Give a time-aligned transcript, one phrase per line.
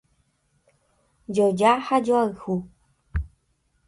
[1.35, 2.55] Joja ha joayhu